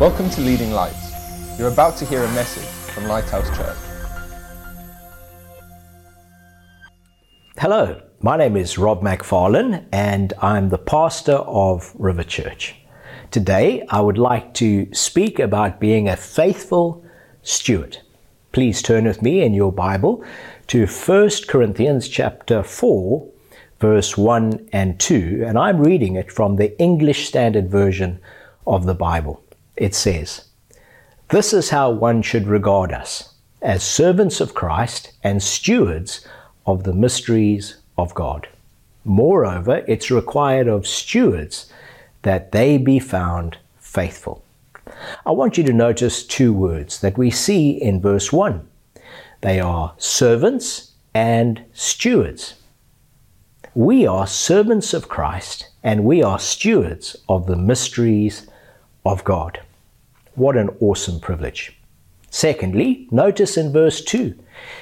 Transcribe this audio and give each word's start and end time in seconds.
Welcome 0.00 0.28
to 0.30 0.40
Leading 0.40 0.72
Lights. 0.72 1.56
You're 1.56 1.68
about 1.68 1.96
to 1.98 2.04
hear 2.04 2.24
a 2.24 2.32
message 2.32 2.64
from 2.92 3.04
Lighthouse 3.04 3.48
Church. 3.56 3.76
Hello, 7.56 8.02
my 8.20 8.36
name 8.36 8.56
is 8.56 8.76
Rob 8.76 9.02
McFarlane 9.02 9.86
and 9.92 10.32
I'm 10.42 10.70
the 10.70 10.78
pastor 10.78 11.36
of 11.36 11.92
River 11.94 12.24
Church. 12.24 12.74
Today 13.30 13.86
I 13.88 14.00
would 14.00 14.18
like 14.18 14.52
to 14.54 14.92
speak 14.92 15.38
about 15.38 15.78
being 15.78 16.08
a 16.08 16.16
faithful 16.16 17.04
steward. 17.44 17.98
Please 18.50 18.82
turn 18.82 19.04
with 19.04 19.22
me 19.22 19.42
in 19.42 19.54
your 19.54 19.70
Bible 19.70 20.24
to 20.66 20.88
1 20.88 21.30
Corinthians 21.46 22.08
chapter 22.08 22.64
4 22.64 23.28
verse 23.78 24.18
1 24.18 24.70
and 24.72 24.98
2 24.98 25.44
and 25.46 25.56
I'm 25.56 25.78
reading 25.78 26.16
it 26.16 26.32
from 26.32 26.56
the 26.56 26.76
English 26.80 27.28
Standard 27.28 27.70
Version 27.70 28.18
of 28.66 28.86
the 28.86 28.94
Bible. 28.94 29.43
It 29.76 29.94
says, 29.94 30.46
This 31.30 31.52
is 31.52 31.70
how 31.70 31.90
one 31.90 32.22
should 32.22 32.46
regard 32.46 32.92
us 32.92 33.34
as 33.60 33.82
servants 33.82 34.40
of 34.40 34.54
Christ 34.54 35.12
and 35.22 35.42
stewards 35.42 36.26
of 36.66 36.84
the 36.84 36.92
mysteries 36.92 37.76
of 37.96 38.14
God. 38.14 38.48
Moreover, 39.04 39.84
it's 39.88 40.10
required 40.10 40.68
of 40.68 40.86
stewards 40.86 41.72
that 42.22 42.52
they 42.52 42.78
be 42.78 42.98
found 42.98 43.58
faithful. 43.78 44.44
I 45.26 45.30
want 45.30 45.58
you 45.58 45.64
to 45.64 45.72
notice 45.72 46.26
two 46.26 46.52
words 46.52 47.00
that 47.00 47.18
we 47.18 47.30
see 47.30 47.70
in 47.70 48.00
verse 48.00 48.32
1. 48.32 48.66
They 49.40 49.60
are 49.60 49.94
servants 49.98 50.92
and 51.14 51.64
stewards. 51.72 52.54
We 53.74 54.06
are 54.06 54.26
servants 54.26 54.94
of 54.94 55.08
Christ 55.08 55.68
and 55.82 56.04
we 56.04 56.22
are 56.22 56.38
stewards 56.38 57.16
of 57.28 57.46
the 57.46 57.56
mysteries 57.56 58.46
of 59.04 59.24
God. 59.24 59.60
What 60.34 60.56
an 60.56 60.70
awesome 60.80 61.20
privilege. 61.20 61.76
Secondly, 62.30 63.06
notice 63.10 63.56
in 63.56 63.72
verse 63.72 64.02
2, 64.02 64.36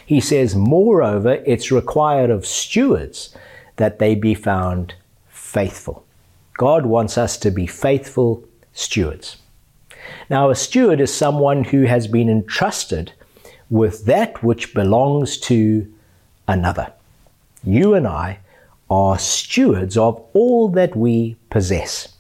he 0.07 0.21
says, 0.21 0.55
Moreover, 0.55 1.43
it's 1.45 1.71
required 1.71 2.31
of 2.31 2.47
stewards 2.47 3.37
that 3.77 3.99
they 3.99 4.15
be 4.15 4.35
found 4.35 4.95
faithful. 5.29 6.05
God 6.57 6.87
wants 6.87 7.19
us 7.19 7.37
to 7.39 7.51
be 7.51 7.67
faithful 7.67 8.45
stewards. 8.73 9.37
Now, 10.31 10.51
a 10.51 10.55
steward 10.55 11.01
is 11.01 11.13
someone 11.13 11.65
who 11.65 11.83
has 11.83 12.07
been 12.07 12.31
entrusted 12.31 13.13
with 13.69 14.05
that 14.07 14.43
which 14.43 14.75
belongs 14.75 15.39
to 15.39 15.93
another. 16.49 16.93
You 17.65 17.95
and 17.95 18.07
I 18.07 18.39
are 18.91 19.19
stewards 19.19 19.97
of 19.97 20.23
all 20.33 20.69
that 20.71 20.97
we 20.97 21.37
possess 21.51 22.12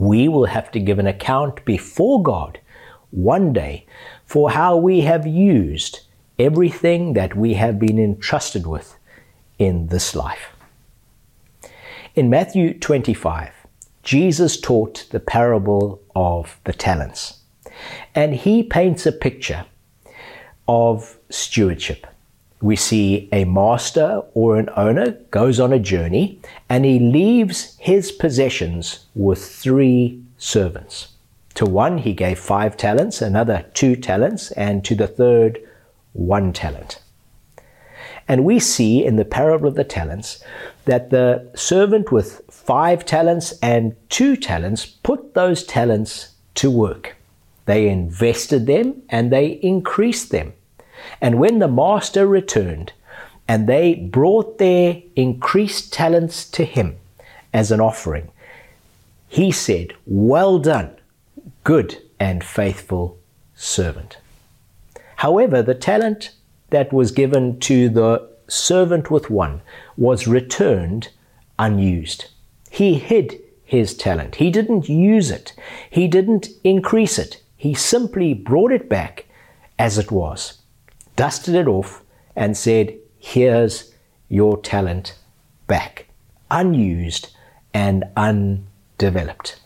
we 0.00 0.28
will 0.28 0.46
have 0.46 0.70
to 0.72 0.80
give 0.80 0.98
an 0.98 1.06
account 1.06 1.64
before 1.64 2.22
God 2.22 2.60
one 3.10 3.52
day 3.52 3.86
for 4.26 4.50
how 4.50 4.76
we 4.76 5.02
have 5.02 5.26
used 5.26 6.00
everything 6.38 7.12
that 7.12 7.36
we 7.36 7.54
have 7.54 7.78
been 7.78 7.98
entrusted 7.98 8.66
with 8.66 8.96
in 9.58 9.86
this 9.86 10.14
life. 10.14 10.50
In 12.14 12.30
Matthew 12.30 12.78
25, 12.78 13.52
Jesus 14.02 14.60
taught 14.60 15.06
the 15.10 15.20
parable 15.20 16.02
of 16.14 16.60
the 16.64 16.72
talents, 16.72 17.40
and 18.14 18.34
he 18.34 18.62
paints 18.62 19.06
a 19.06 19.12
picture 19.12 19.64
of 20.68 21.18
stewardship 21.30 22.06
we 22.64 22.76
see 22.76 23.28
a 23.30 23.44
master 23.44 24.22
or 24.32 24.56
an 24.56 24.70
owner 24.74 25.10
goes 25.30 25.60
on 25.60 25.70
a 25.70 25.78
journey 25.78 26.40
and 26.66 26.86
he 26.86 26.98
leaves 26.98 27.76
his 27.78 28.10
possessions 28.10 29.04
with 29.14 29.44
three 29.44 30.22
servants. 30.38 31.08
To 31.56 31.66
one 31.66 31.98
he 31.98 32.14
gave 32.14 32.38
five 32.38 32.78
talents, 32.78 33.20
another 33.20 33.66
two 33.74 33.96
talents, 33.96 34.50
and 34.52 34.82
to 34.86 34.94
the 34.94 35.06
third 35.06 35.60
one 36.14 36.54
talent. 36.54 37.02
And 38.26 38.46
we 38.46 38.58
see 38.58 39.04
in 39.04 39.16
the 39.16 39.26
parable 39.26 39.68
of 39.68 39.74
the 39.74 39.84
talents 39.84 40.42
that 40.86 41.10
the 41.10 41.46
servant 41.54 42.10
with 42.10 42.40
five 42.50 43.04
talents 43.04 43.52
and 43.60 43.94
two 44.08 44.36
talents 44.36 44.86
put 44.86 45.34
those 45.34 45.64
talents 45.64 46.30
to 46.54 46.70
work. 46.70 47.14
They 47.66 47.90
invested 47.90 48.66
them 48.66 49.02
and 49.10 49.30
they 49.30 49.48
increased 49.48 50.30
them. 50.30 50.54
And 51.20 51.38
when 51.38 51.58
the 51.58 51.68
master 51.68 52.26
returned, 52.26 52.92
and 53.46 53.66
they 53.66 53.94
brought 53.94 54.58
their 54.58 55.02
increased 55.16 55.92
talents 55.92 56.48
to 56.50 56.64
him 56.64 56.96
as 57.52 57.70
an 57.70 57.80
offering, 57.80 58.30
he 59.28 59.50
said, 59.50 59.94
Well 60.06 60.58
done, 60.58 60.96
good 61.62 61.98
and 62.18 62.42
faithful 62.42 63.18
servant. 63.54 64.18
However, 65.16 65.62
the 65.62 65.74
talent 65.74 66.30
that 66.70 66.92
was 66.92 67.12
given 67.12 67.58
to 67.60 67.88
the 67.88 68.28
servant 68.48 69.10
with 69.10 69.30
one 69.30 69.62
was 69.96 70.26
returned 70.26 71.08
unused. 71.58 72.26
He 72.70 72.94
hid 72.94 73.40
his 73.64 73.96
talent. 73.96 74.36
He 74.36 74.50
didn't 74.50 74.88
use 74.88 75.30
it. 75.30 75.52
He 75.88 76.08
didn't 76.08 76.48
increase 76.62 77.18
it. 77.18 77.42
He 77.56 77.74
simply 77.74 78.34
brought 78.34 78.72
it 78.72 78.88
back 78.88 79.26
as 79.78 79.98
it 79.98 80.10
was 80.10 80.58
dusted 81.16 81.54
it 81.54 81.66
off, 81.66 82.02
and 82.36 82.56
said, 82.56 82.96
Here's 83.18 83.92
your 84.28 84.56
talent 84.60 85.16
back, 85.66 86.06
unused 86.50 87.30
and 87.72 88.04
undeveloped. 88.16 89.60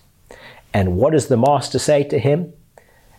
And 0.73 0.97
what 0.97 1.13
does 1.13 1.29
the 1.29 1.37
master 1.37 1.79
say 1.79 2.05
to 2.05 2.19
him? 2.19 2.53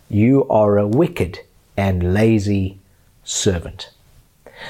You 0.08 0.48
are 0.48 0.78
a 0.78 0.86
wicked 0.86 1.40
and 1.76 2.14
lazy 2.14 2.78
servant. 3.24 3.90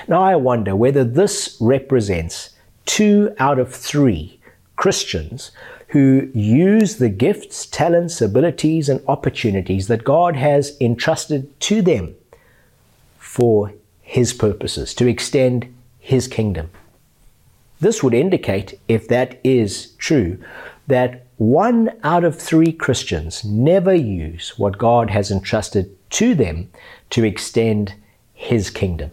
Now 0.08 0.22
I 0.22 0.36
wonder 0.36 0.76
whether 0.76 1.04
this 1.04 1.56
represents 1.60 2.50
two 2.86 3.34
out 3.38 3.58
of 3.58 3.74
three 3.74 4.40
Christians 4.76 5.50
who 5.88 6.30
use 6.32 6.96
the 6.96 7.08
gifts, 7.08 7.66
talents, 7.66 8.20
abilities, 8.20 8.88
and 8.88 9.02
opportunities 9.08 9.88
that 9.88 10.04
God 10.04 10.36
has 10.36 10.76
entrusted 10.80 11.58
to 11.60 11.82
them 11.82 12.14
for 13.30 13.72
His 14.02 14.32
purposes, 14.32 14.92
to 14.94 15.06
extend 15.06 15.72
His 16.00 16.26
kingdom. 16.26 16.68
This 17.78 18.02
would 18.02 18.12
indicate, 18.12 18.76
if 18.88 19.06
that 19.06 19.38
is 19.44 19.92
true, 19.98 20.36
that 20.88 21.26
one 21.36 21.92
out 22.02 22.24
of 22.24 22.36
three 22.36 22.72
Christians 22.72 23.44
never 23.44 23.94
use 23.94 24.58
what 24.58 24.78
God 24.78 25.10
has 25.10 25.30
entrusted 25.30 25.96
to 26.18 26.34
them 26.34 26.70
to 27.10 27.22
extend 27.22 27.94
His 28.34 28.68
kingdom. 28.68 29.12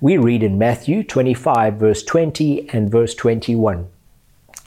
We 0.00 0.16
read 0.16 0.44
in 0.44 0.56
Matthew 0.56 1.02
25, 1.02 1.74
verse 1.74 2.04
20 2.04 2.70
and 2.70 2.92
verse 2.92 3.16
21. 3.16 3.88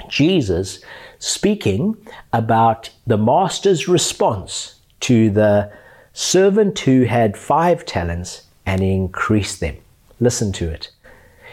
Jesus 0.10 0.82
speaking 1.18 1.96
about 2.34 2.90
the 3.08 3.18
master's 3.18 3.88
response 3.88 4.76
to 5.00 5.30
the 5.30 5.72
servant 6.18 6.80
who 6.80 7.04
had 7.04 7.38
five 7.38 7.86
talents 7.86 8.48
and 8.66 8.82
increased 8.82 9.60
them. 9.60 9.78
Listen 10.20 10.52
to 10.52 10.68
it. 10.68 10.90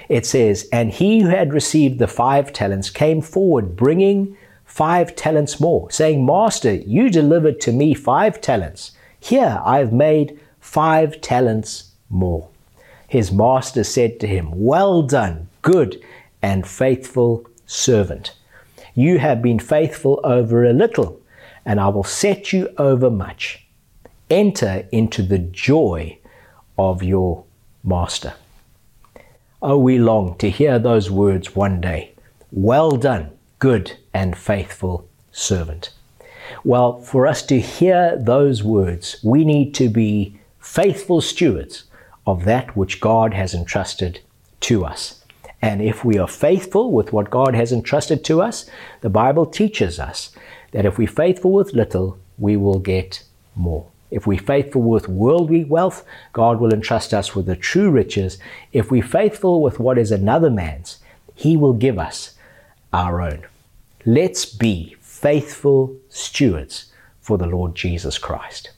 It 0.09 0.25
says, 0.25 0.67
And 0.73 0.91
he 0.91 1.21
who 1.21 1.29
had 1.29 1.53
received 1.53 1.99
the 1.99 2.07
five 2.07 2.51
talents 2.51 2.89
came 2.89 3.21
forward, 3.21 3.77
bringing 3.77 4.39
five 4.65 5.15
talents 5.17 5.61
more, 5.61 5.91
saying, 5.91 6.25
Master, 6.25 6.73
you 6.73 7.11
delivered 7.11 7.61
to 7.61 7.73
me 7.73 7.93
five 7.93 8.41
talents. 8.41 8.93
Here 9.21 9.61
I 9.63 9.81
have 9.81 9.93
made 9.93 10.41
five 10.61 11.21
talents 11.21 11.93
more. 12.09 12.49
His 13.07 13.31
master 13.31 13.85
said 13.85 14.19
to 14.21 14.27
him, 14.27 14.49
Well 14.51 15.03
done, 15.03 15.47
good 15.61 16.03
and 16.41 16.67
faithful 16.67 17.47
servant. 17.67 18.35
You 18.95 19.19
have 19.19 19.43
been 19.43 19.59
faithful 19.59 20.21
over 20.25 20.65
a 20.65 20.73
little, 20.73 21.21
and 21.67 21.79
I 21.79 21.89
will 21.89 22.03
set 22.03 22.55
you 22.55 22.73
over 22.79 23.11
much 23.11 23.64
enter 24.35 24.87
into 24.91 25.23
the 25.23 25.39
joy 25.39 26.19
of 26.77 27.05
your 27.05 27.45
master. 27.85 28.35
Oh, 29.63 29.79
we 29.79 29.97
long 29.97 30.37
to 30.39 30.51
hear 30.51 30.79
those 30.79 31.09
words 31.11 31.55
one 31.55 31.81
day. 31.81 32.13
Well 32.51 32.91
done, 32.91 33.31
good 33.61 33.97
and 34.13 34.37
faithful 34.37 35.09
servant. 35.31 35.91
Well, 36.65 37.01
for 37.01 37.27
us 37.29 37.43
to 37.47 37.61
hear 37.61 38.17
those 38.19 38.63
words, 38.63 39.17
we 39.23 39.45
need 39.45 39.73
to 39.77 39.89
be 39.89 40.37
faithful 40.59 41.21
stewards 41.21 41.85
of 42.27 42.45
that 42.45 42.77
which 42.77 43.01
God 43.01 43.35
has 43.35 43.55
entrusted 43.55 44.21
to 44.61 44.85
us. 44.85 45.25
And 45.63 45.81
if 45.81 46.05
we 46.05 46.19
are 46.19 46.29
faithful 46.29 46.91
with 46.91 47.13
what 47.13 47.31
God 47.31 47.55
has 47.55 47.71
entrusted 47.71 48.25
to 48.25 48.43
us, 48.43 48.69
the 49.01 49.11
Bible 49.11 49.47
teaches 49.47 50.01
us 50.01 50.35
that 50.73 50.85
if 50.85 50.99
we're 50.99 51.07
faithful 51.07 51.53
with 51.53 51.73
little, 51.73 52.19
we 52.37 52.57
will 52.57 52.81
get 52.81 53.23
more. 53.55 53.87
If 54.11 54.27
we're 54.27 54.39
faithful 54.39 54.83
with 54.83 55.09
worldly 55.09 55.65
wealth, 55.65 56.05
God 56.33 56.61
will 56.61 56.73
entrust 56.73 57.13
us 57.13 57.35
with 57.35 57.47
the 57.47 57.57
true 57.57 57.91
riches. 57.91 58.39
If 58.73 58.91
we're 58.91 59.03
faithful 59.03 59.63
with 59.63 59.81
what 59.81 59.99
is 59.99 60.13
another 60.13 60.51
man's, 60.51 60.99
He 61.35 61.57
will 61.57 61.73
give 61.73 61.99
us 61.99 62.37
our 62.93 63.21
own. 63.21 63.45
Let's 64.07 64.45
be 64.45 64.97
faithful 65.01 65.97
stewards 66.11 66.93
for 67.21 67.39
the 67.39 67.47
Lord 67.47 67.75
Jesus 67.75 68.19
Christ. 68.19 68.71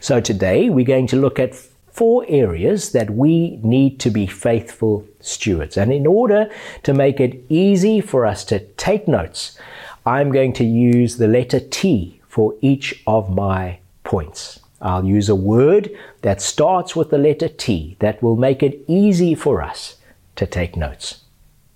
So 0.00 0.20
today 0.20 0.70
we're 0.70 0.86
going 0.86 1.06
to 1.08 1.16
look 1.16 1.38
at 1.38 1.54
four 1.54 2.24
areas 2.28 2.92
that 2.92 3.10
we 3.10 3.56
need 3.62 4.00
to 4.00 4.10
be 4.10 4.26
faithful 4.26 5.06
stewards. 5.20 5.76
And 5.76 5.92
in 5.92 6.06
order 6.06 6.50
to 6.84 6.94
make 6.94 7.20
it 7.20 7.44
easy 7.48 8.00
for 8.00 8.24
us 8.24 8.44
to 8.46 8.60
take 8.74 9.08
notes, 9.08 9.58
I'm 10.06 10.32
going 10.32 10.52
to 10.54 10.64
use 10.64 11.18
the 11.18 11.28
letter 11.28 11.60
T 11.60 12.20
for 12.28 12.54
each 12.60 13.02
of 13.06 13.28
my 13.28 13.80
points. 14.08 14.58
I'll 14.80 15.04
use 15.04 15.28
a 15.28 15.34
word 15.34 15.90
that 16.22 16.40
starts 16.40 16.96
with 16.96 17.10
the 17.10 17.18
letter 17.18 17.48
T 17.48 17.96
that 18.00 18.22
will 18.22 18.36
make 18.36 18.62
it 18.62 18.82
easy 18.88 19.34
for 19.34 19.62
us 19.62 19.96
to 20.36 20.46
take 20.46 20.76
notes. 20.76 21.20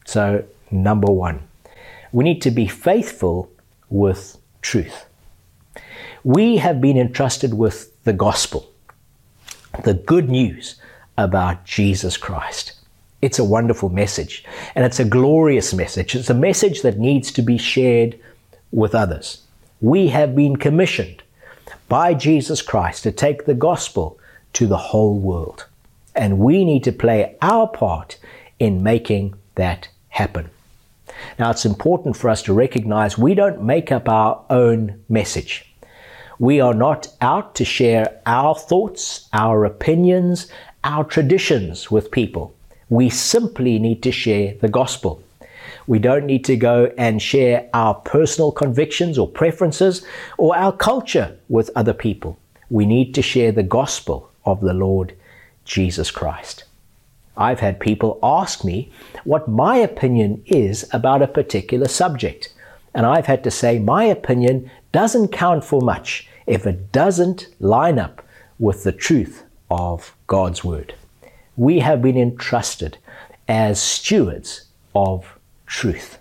So, 0.06 0.44
number 0.70 1.12
one, 1.12 1.42
we 2.10 2.24
need 2.24 2.40
to 2.42 2.50
be 2.50 2.66
faithful 2.66 3.50
with 3.90 4.38
truth. 4.62 5.04
We 6.24 6.56
have 6.56 6.80
been 6.80 6.96
entrusted 6.96 7.54
with 7.54 8.02
the 8.04 8.12
gospel, 8.12 8.70
the 9.84 9.94
good 9.94 10.30
news 10.30 10.76
about 11.18 11.64
Jesus 11.64 12.16
Christ. 12.16 12.72
It's 13.20 13.38
a 13.38 13.44
wonderful 13.44 13.90
message 13.90 14.44
and 14.74 14.84
it's 14.84 15.00
a 15.00 15.04
glorious 15.04 15.74
message. 15.74 16.14
It's 16.14 16.30
a 16.30 16.34
message 16.48 16.82
that 16.82 16.98
needs 16.98 17.30
to 17.32 17.42
be 17.42 17.58
shared 17.58 18.18
with 18.70 18.94
others. 18.94 19.42
We 19.80 20.08
have 20.08 20.34
been 20.34 20.56
commissioned 20.56 21.21
by 21.92 22.14
Jesus 22.14 22.62
Christ 22.62 23.02
to 23.02 23.12
take 23.12 23.44
the 23.44 23.52
gospel 23.52 24.18
to 24.54 24.66
the 24.66 24.78
whole 24.78 25.18
world. 25.18 25.66
And 26.14 26.38
we 26.38 26.64
need 26.64 26.84
to 26.84 26.90
play 26.90 27.36
our 27.42 27.68
part 27.68 28.18
in 28.58 28.82
making 28.82 29.34
that 29.56 29.88
happen. 30.08 30.48
Now, 31.38 31.50
it's 31.50 31.66
important 31.66 32.16
for 32.16 32.30
us 32.30 32.42
to 32.44 32.54
recognize 32.54 33.18
we 33.18 33.34
don't 33.34 33.62
make 33.62 33.92
up 33.92 34.08
our 34.08 34.42
own 34.48 35.04
message. 35.10 35.70
We 36.38 36.62
are 36.62 36.72
not 36.72 37.08
out 37.20 37.54
to 37.56 37.64
share 37.66 38.22
our 38.24 38.54
thoughts, 38.54 39.28
our 39.34 39.66
opinions, 39.66 40.50
our 40.84 41.04
traditions 41.04 41.90
with 41.90 42.10
people. 42.10 42.54
We 42.88 43.10
simply 43.10 43.78
need 43.78 44.02
to 44.04 44.12
share 44.12 44.54
the 44.62 44.70
gospel. 44.70 45.22
We 45.86 45.98
don't 45.98 46.26
need 46.26 46.44
to 46.46 46.56
go 46.56 46.92
and 46.96 47.20
share 47.20 47.68
our 47.74 47.94
personal 47.94 48.52
convictions 48.52 49.18
or 49.18 49.28
preferences 49.28 50.04
or 50.38 50.56
our 50.56 50.72
culture 50.72 51.36
with 51.48 51.70
other 51.74 51.92
people. 51.92 52.38
We 52.70 52.86
need 52.86 53.14
to 53.14 53.22
share 53.22 53.52
the 53.52 53.62
gospel 53.62 54.30
of 54.44 54.60
the 54.60 54.74
Lord 54.74 55.14
Jesus 55.64 56.10
Christ. 56.10 56.64
I've 57.36 57.60
had 57.60 57.80
people 57.80 58.18
ask 58.22 58.64
me 58.64 58.90
what 59.24 59.48
my 59.48 59.76
opinion 59.76 60.42
is 60.46 60.88
about 60.92 61.22
a 61.22 61.26
particular 61.26 61.88
subject. 61.88 62.52
And 62.94 63.06
I've 63.06 63.26
had 63.26 63.42
to 63.44 63.50
say 63.50 63.78
my 63.78 64.04
opinion 64.04 64.70
doesn't 64.92 65.28
count 65.28 65.64
for 65.64 65.80
much 65.80 66.28
if 66.46 66.66
it 66.66 66.92
doesn't 66.92 67.46
line 67.58 67.98
up 67.98 68.24
with 68.58 68.84
the 68.84 68.92
truth 68.92 69.44
of 69.70 70.14
God's 70.26 70.62
Word. 70.62 70.94
We 71.56 71.78
have 71.78 72.02
been 72.02 72.18
entrusted 72.18 72.98
as 73.48 73.80
stewards 73.80 74.64
of 74.94 75.38
truth. 75.72 76.18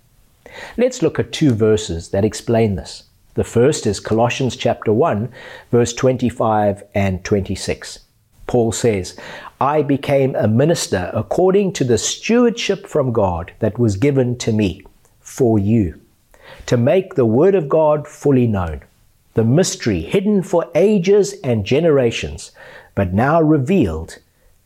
Let's 0.77 1.01
look 1.01 1.19
at 1.19 1.33
two 1.33 1.51
verses 1.51 2.09
that 2.09 2.25
explain 2.25 2.75
this. 2.75 3.03
The 3.33 3.43
first 3.43 3.85
is 3.85 3.99
Colossians 3.99 4.55
chapter 4.55 4.93
1, 4.93 5.29
verse 5.71 5.93
25 5.93 6.83
and 6.95 7.23
26. 7.23 7.99
Paul 8.47 8.71
says, 8.71 9.17
I 9.59 9.81
became 9.81 10.35
a 10.35 10.47
minister 10.47 11.11
according 11.13 11.73
to 11.73 11.83
the 11.83 11.97
stewardship 11.97 12.87
from 12.87 13.11
God 13.11 13.51
that 13.59 13.77
was 13.77 13.97
given 13.97 14.37
to 14.39 14.53
me 14.53 14.83
for 15.19 15.59
you, 15.59 15.99
to 16.65 16.77
make 16.77 17.15
the 17.15 17.25
word 17.25 17.53
of 17.53 17.69
God 17.69 18.07
fully 18.07 18.47
known, 18.47 18.81
the 19.33 19.43
mystery 19.43 20.01
hidden 20.01 20.43
for 20.43 20.71
ages 20.75 21.33
and 21.43 21.65
generations, 21.65 22.51
but 22.95 23.13
now 23.13 23.41
revealed 23.41 24.17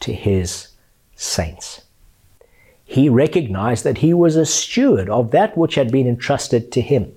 to 0.01 0.13
his 0.13 0.69
saints 1.15 1.84
he 2.85 3.09
recognized 3.09 3.83
that 3.83 3.97
he 3.97 4.13
was 4.13 4.35
a 4.35 4.45
steward 4.45 5.09
of 5.09 5.31
that 5.31 5.57
which 5.57 5.75
had 5.75 5.91
been 5.91 6.07
entrusted 6.07 6.71
to 6.71 6.81
him. 6.81 7.11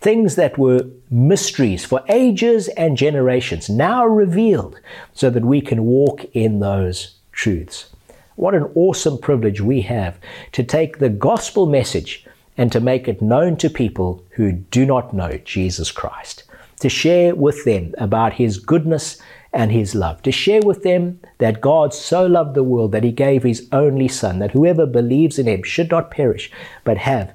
Things 0.00 0.36
that 0.36 0.56
were 0.56 0.86
mysteries 1.10 1.84
for 1.84 2.02
ages 2.08 2.68
and 2.68 2.96
generations, 2.96 3.68
now 3.68 4.06
revealed 4.06 4.78
so 5.12 5.28
that 5.28 5.44
we 5.44 5.60
can 5.60 5.84
walk 5.84 6.24
in 6.32 6.60
those 6.60 7.16
truths. 7.32 7.90
What 8.36 8.54
an 8.54 8.70
awesome 8.74 9.18
privilege 9.18 9.60
we 9.60 9.82
have 9.82 10.18
to 10.52 10.62
take 10.62 10.98
the 10.98 11.10
gospel 11.10 11.66
message 11.66 12.24
and 12.56 12.70
to 12.72 12.80
make 12.80 13.08
it 13.08 13.20
known 13.20 13.56
to 13.56 13.68
people 13.68 14.24
who 14.30 14.52
do 14.52 14.86
not 14.86 15.12
know 15.12 15.38
Jesus 15.44 15.90
Christ, 15.90 16.44
to 16.80 16.88
share 16.88 17.34
with 17.34 17.64
them 17.64 17.94
about 17.98 18.34
his 18.34 18.58
goodness 18.58 19.20
and 19.52 19.72
his 19.72 19.94
love, 19.94 20.22
to 20.22 20.32
share 20.32 20.60
with 20.62 20.82
them 20.82 21.20
that 21.38 21.60
God 21.60 21.92
so 21.92 22.26
loved 22.26 22.54
the 22.54 22.62
world 22.62 22.92
that 22.92 23.04
he 23.04 23.12
gave 23.12 23.42
his 23.42 23.68
only 23.72 24.08
Son, 24.08 24.38
that 24.38 24.52
whoever 24.52 24.86
believes 24.86 25.38
in 25.38 25.46
him 25.46 25.62
should 25.62 25.90
not 25.90 26.10
perish, 26.10 26.50
but 26.84 26.98
have 26.98 27.34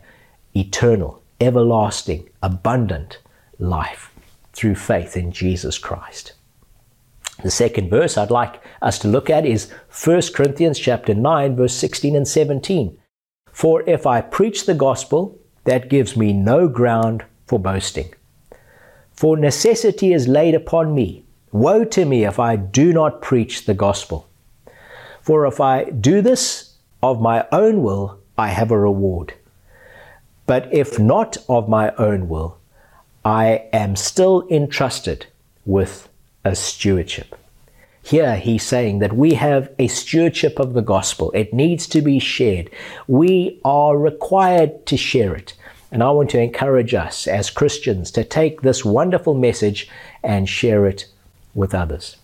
eternal, 0.55 1.21
everlasting, 1.41 2.29
abundant 2.41 3.19
life 3.59 4.11
through 4.53 4.75
faith 4.75 5.17
in 5.17 5.31
Jesus 5.31 5.77
Christ. 5.77 6.33
The 7.43 7.51
second 7.51 7.89
verse 7.89 8.17
I'd 8.17 8.31
like 8.31 8.61
us 8.81 8.97
to 8.99 9.09
look 9.09 9.29
at 9.29 9.45
is 9.45 9.69
1 10.03 10.21
Corinthians 10.33 10.79
chapter 10.79 11.13
9 11.13 11.55
verse 11.55 11.73
16 11.73 12.15
and 12.15 12.27
17. 12.27 12.97
For 13.51 13.83
if 13.87 14.07
I 14.07 14.21
preach 14.21 14.65
the 14.65 14.73
gospel, 14.73 15.37
that 15.65 15.89
gives 15.89 16.15
me 16.15 16.31
no 16.31 16.67
ground 16.67 17.25
for 17.45 17.59
boasting. 17.59 18.13
For 19.13 19.37
necessity 19.37 20.13
is 20.13 20.27
laid 20.27 20.55
upon 20.55 20.95
me, 20.95 21.24
Woe 21.55 21.85
to 21.85 22.03
me 22.03 22.25
if 22.25 22.37
I 22.37 22.57
do 22.57 22.91
not 22.91 23.21
preach 23.21 23.63
the 23.63 23.73
gospel. 23.73 24.27
For 25.21 25.47
if 25.47 25.61
I 25.61 25.85
do 25.85 26.21
this 26.21 26.73
of 27.01 27.21
my 27.21 27.47
own 27.49 27.81
will, 27.81 28.19
I 28.37 28.49
have 28.49 28.71
a 28.71 28.77
reward. 28.77 29.35
But 30.47 30.67
if 30.73 30.99
not 30.99 31.37
of 31.47 31.69
my 31.69 31.93
own 31.95 32.27
will, 32.27 32.57
I 33.23 33.69
am 33.71 33.95
still 33.95 34.45
entrusted 34.51 35.27
with 35.65 36.09
a 36.43 36.57
stewardship. 36.57 37.33
Here 38.03 38.35
he's 38.35 38.63
saying 38.63 38.99
that 38.99 39.13
we 39.13 39.35
have 39.35 39.71
a 39.79 39.87
stewardship 39.87 40.59
of 40.59 40.73
the 40.73 40.81
gospel. 40.81 41.31
It 41.31 41.53
needs 41.53 41.87
to 41.87 42.01
be 42.01 42.19
shared. 42.19 42.69
We 43.07 43.61
are 43.63 43.97
required 43.97 44.85
to 44.87 44.97
share 44.97 45.33
it. 45.33 45.53
And 45.89 46.03
I 46.03 46.11
want 46.11 46.31
to 46.31 46.41
encourage 46.41 46.93
us 46.93 47.27
as 47.27 47.49
Christians 47.49 48.11
to 48.11 48.25
take 48.25 48.61
this 48.61 48.83
wonderful 48.83 49.35
message 49.35 49.89
and 50.21 50.49
share 50.49 50.85
it 50.85 51.05
with 51.55 51.73
others. 51.73 52.17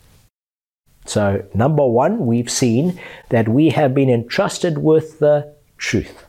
So, 1.06 1.44
number 1.56 1.86
one, 1.86 2.28
we've 2.28 2.50
seen 2.50 3.00
that 3.30 3.50
we 3.50 3.70
have 3.70 3.96
been 3.96 4.10
entrusted 4.10 4.78
with 4.78 5.18
the 5.20 5.52
truth. 5.78 6.26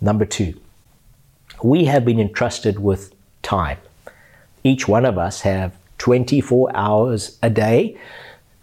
Number 0.00 0.26
two, 0.26 0.60
we 1.62 1.86
have 1.86 2.04
been 2.04 2.20
entrusted 2.20 2.78
with 2.78 3.14
time. 3.42 3.78
Each 4.62 4.86
one 4.86 5.06
of 5.06 5.16
us 5.16 5.40
have 5.42 5.72
24 5.98 6.76
hours 6.76 7.38
a 7.42 7.48
day, 7.48 7.96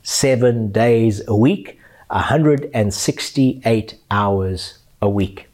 seven 0.03 0.71
days 0.71 1.27
a 1.27 1.35
week, 1.35 1.79
168 2.09 3.95
hours 4.11 4.77
a 5.01 5.09
week. 5.09 5.47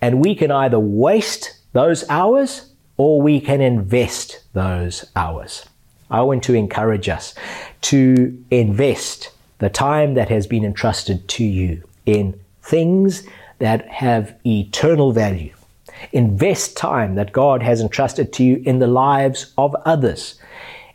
And 0.00 0.24
we 0.24 0.34
can 0.34 0.50
either 0.50 0.78
waste 0.78 1.58
those 1.72 2.08
hours 2.08 2.70
or 2.96 3.20
we 3.20 3.40
can 3.40 3.60
invest 3.60 4.40
those 4.52 5.04
hours. 5.14 5.66
I 6.14 6.20
want 6.20 6.44
to 6.44 6.54
encourage 6.54 7.08
us 7.08 7.34
to 7.82 8.44
invest 8.52 9.32
the 9.58 9.68
time 9.68 10.14
that 10.14 10.28
has 10.28 10.46
been 10.46 10.64
entrusted 10.64 11.26
to 11.30 11.44
you 11.44 11.82
in 12.06 12.38
things 12.62 13.26
that 13.58 13.88
have 13.88 14.36
eternal 14.46 15.10
value. 15.10 15.52
Invest 16.12 16.76
time 16.76 17.16
that 17.16 17.32
God 17.32 17.64
has 17.64 17.80
entrusted 17.80 18.32
to 18.34 18.44
you 18.44 18.62
in 18.64 18.78
the 18.78 18.86
lives 18.86 19.52
of 19.58 19.74
others. 19.84 20.36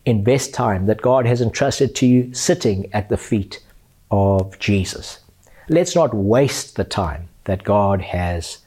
Invest 0.06 0.54
time 0.54 0.86
that 0.86 1.02
God 1.02 1.26
has 1.26 1.42
entrusted 1.42 1.96
to 1.96 2.06
you 2.06 2.34
sitting 2.34 2.88
at 2.94 3.10
the 3.10 3.18
feet 3.18 3.62
of 4.12 4.58
Jesus. 4.58 5.20
Let's 5.68 5.96
not 5.96 6.14
waste 6.14 6.78
the 6.78 6.86
time 6.86 7.28
that 7.44 7.66
God 7.66 8.02
has 8.02 8.60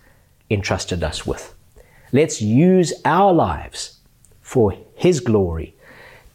entrusted 0.51 1.03
us 1.03 1.27
with. 1.27 1.55
Let's 2.13 2.43
use 2.43 2.93
our 3.07 3.33
lives 3.33 4.01
for 4.43 4.75
His 4.97 5.21
glory 5.21 5.75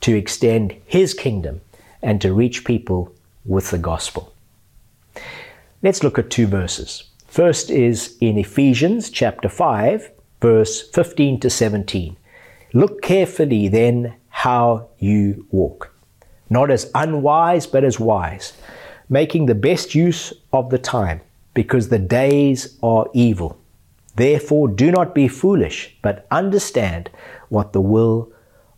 to 0.02 0.16
extend 0.16 0.76
His 0.86 1.14
kingdom 1.14 1.62
and 2.02 2.22
to 2.22 2.34
reach 2.34 2.66
people 2.66 3.14
with 3.46 3.72
the 3.72 3.78
gospel. 3.78 4.34
Let's 5.82 6.04
look 6.04 6.18
at 6.18 6.30
two 6.30 6.48
verses. 6.48 7.04
First 7.28 7.70
is 7.70 8.18
in 8.20 8.38
Ephesians 8.38 9.10
chapter 9.10 9.50
5, 9.50 10.12
verse 10.42 10.90
15 10.90 11.40
to 11.42 11.50
17. 11.50 12.18
Look 12.74 13.02
carefully 13.02 13.68
then 13.68 14.16
how 14.30 14.90
you 15.00 15.46
walk, 15.52 15.94
not 16.50 16.72
as 16.72 16.92
unwise, 16.96 17.68
but 17.68 17.84
as 17.84 18.00
wise, 18.00 18.54
making 19.10 19.46
the 19.46 19.56
best 19.56 19.96
use 19.96 20.34
of 20.52 20.70
the 20.70 20.78
time, 20.78 21.22
because 21.54 21.90
the 21.90 22.00
days 22.00 22.78
are 22.84 23.08
evil. 23.14 23.60
Therefore, 24.16 24.68
do 24.68 24.92
not 24.92 25.14
be 25.14 25.28
foolish, 25.28 25.96
but 26.02 26.26
understand 26.32 27.10
what 27.50 27.74
the 27.74 27.82
will 27.82 28.32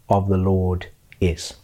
of 0.09 0.27
the 0.27 0.37
Lord 0.37 0.87
is. 1.21 1.55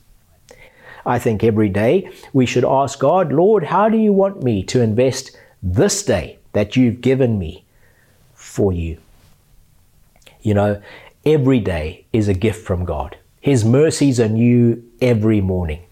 I 1.06 1.20
think 1.20 1.44
every 1.44 1.70
day 1.70 2.10
we 2.34 2.46
should 2.46 2.66
ask 2.66 3.00
God, 3.00 3.32
Lord, 3.32 3.66
how 3.66 3.90
do 3.90 3.98
you 3.98 4.12
want 4.12 4.44
me 4.44 4.64
to 4.64 4.82
invest 4.82 5.38
this 5.62 6.04
day 6.04 6.40
that 6.54 6.76
you've 6.76 7.02
given 7.02 7.38
me 7.38 7.64
for 8.34 8.74
you? 8.74 8.98
You 10.42 10.56
know, 10.56 10.82
every 11.26 11.60
day 11.60 12.06
is 12.12 12.28
a 12.28 12.34
gift 12.34 12.66
from 12.66 12.86
God. 12.86 13.18
His 13.40 13.64
mercies 13.64 14.20
are 14.20 14.30
new 14.30 14.84
every 15.02 15.42
morning. 15.42 15.84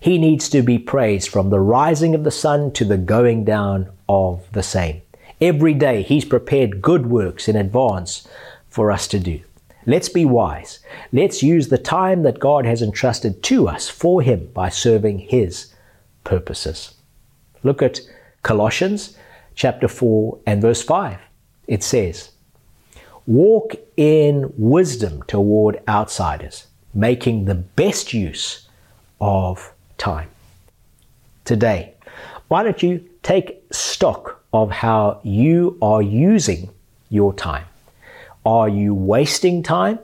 He 0.00 0.18
needs 0.18 0.48
to 0.48 0.62
be 0.62 0.78
praised 0.78 1.28
from 1.28 1.50
the 1.50 1.60
rising 1.60 2.14
of 2.14 2.24
the 2.24 2.30
sun 2.30 2.72
to 2.72 2.84
the 2.84 2.96
going 2.96 3.44
down 3.44 3.90
of 4.08 4.50
the 4.52 4.62
same. 4.62 5.02
Every 5.40 5.74
day, 5.74 6.02
He's 6.02 6.24
prepared 6.24 6.82
good 6.82 7.06
works 7.06 7.48
in 7.48 7.56
advance 7.56 8.26
for 8.68 8.90
us 8.90 9.06
to 9.08 9.18
do. 9.18 9.40
Let's 9.86 10.08
be 10.08 10.24
wise. 10.24 10.78
Let's 11.12 11.42
use 11.42 11.68
the 11.68 11.78
time 11.78 12.22
that 12.22 12.38
God 12.38 12.64
has 12.64 12.82
entrusted 12.82 13.42
to 13.44 13.68
us 13.68 13.88
for 13.88 14.22
Him 14.22 14.50
by 14.54 14.68
serving 14.68 15.18
His 15.18 15.74
purposes. 16.24 16.94
Look 17.62 17.82
at 17.82 18.00
Colossians 18.42 19.16
chapter 19.54 19.88
4 19.88 20.38
and 20.46 20.62
verse 20.62 20.82
5. 20.82 21.18
It 21.66 21.82
says, 21.82 22.30
Walk 23.26 23.74
in 23.96 24.52
wisdom 24.56 25.22
toward 25.24 25.80
outsiders, 25.88 26.66
making 26.94 27.44
the 27.44 27.54
best 27.54 28.12
use 28.12 28.68
of 29.20 29.72
time. 29.98 30.28
Today, 31.44 31.94
why 32.48 32.62
don't 32.62 32.82
you 32.82 33.08
take 33.22 33.64
stock 33.70 34.44
of 34.52 34.70
how 34.70 35.20
you 35.22 35.78
are 35.80 36.02
using 36.02 36.70
your 37.08 37.32
time? 37.32 37.64
Are 38.44 38.68
you 38.68 38.94
wasting 38.94 39.62
time? 39.62 39.98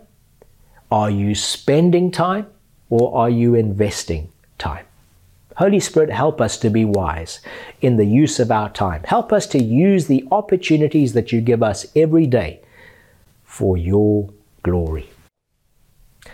Are 0.90 1.10
you 1.10 1.34
spending 1.34 2.10
time? 2.10 2.46
Or 2.90 3.16
are 3.16 3.30
you 3.30 3.54
investing 3.54 4.30
time? 4.58 4.86
Holy 5.56 5.80
Spirit, 5.80 6.10
help 6.10 6.40
us 6.40 6.56
to 6.58 6.70
be 6.70 6.84
wise 6.84 7.40
in 7.80 7.96
the 7.96 8.06
use 8.06 8.38
of 8.38 8.52
our 8.52 8.70
time. 8.70 9.02
Help 9.02 9.32
us 9.32 9.46
to 9.48 9.62
use 9.62 10.06
the 10.06 10.24
opportunities 10.30 11.14
that 11.14 11.32
you 11.32 11.40
give 11.40 11.64
us 11.64 11.84
every 11.96 12.26
day 12.26 12.60
for 13.44 13.76
your 13.76 14.30
glory. 14.62 15.10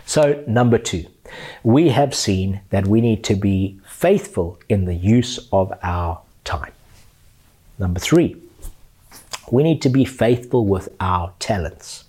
So, 0.05 0.45
number 0.47 0.77
two, 0.77 1.07
we 1.63 1.89
have 1.89 2.15
seen 2.15 2.61
that 2.69 2.87
we 2.87 3.01
need 3.01 3.25
to 3.25 3.35
be 3.35 3.81
faithful 3.87 4.59
in 4.69 4.85
the 4.85 4.95
use 4.95 5.49
of 5.51 5.73
our 5.83 6.21
time. 6.45 6.73
Number 7.79 8.01
three, 8.01 8.37
we 9.55 9.63
need 9.63 9.81
to 9.83 9.89
be 9.89 10.05
faithful 10.05 10.67
with 10.67 10.89
our 11.01 11.33
talents. 11.39 12.05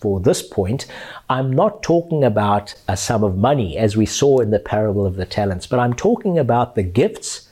For 0.00 0.18
this 0.18 0.42
point, 0.42 0.86
I'm 1.30 1.52
not 1.52 1.82
talking 1.82 2.24
about 2.24 2.74
a 2.88 2.96
sum 2.96 3.22
of 3.22 3.36
money 3.36 3.78
as 3.78 3.96
we 3.96 4.04
saw 4.04 4.40
in 4.40 4.50
the 4.50 4.58
parable 4.58 5.06
of 5.06 5.14
the 5.14 5.24
talents, 5.24 5.66
but 5.68 5.78
I'm 5.78 5.94
talking 5.94 6.38
about 6.38 6.74
the 6.74 6.82
gifts 6.82 7.48